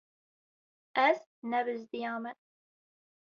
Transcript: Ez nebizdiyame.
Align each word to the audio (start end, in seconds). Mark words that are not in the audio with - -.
Ez 1.07 1.19
nebizdiyame. 1.49 2.31